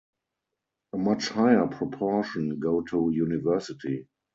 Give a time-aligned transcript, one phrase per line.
[0.93, 4.07] A much higher proportion go to university.